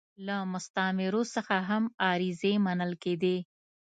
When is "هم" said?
1.69-1.83